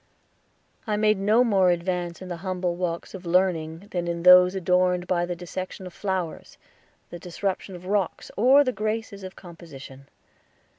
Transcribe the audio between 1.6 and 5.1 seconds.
advance in the humble walks of learning than in those adorned